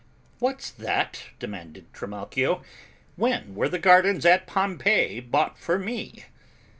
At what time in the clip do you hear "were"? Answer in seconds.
3.53-3.69